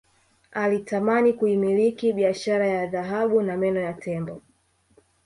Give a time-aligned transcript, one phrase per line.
[0.51, 4.41] Alitamani kuimiliki biashara ya dhahabu na meno ya tembo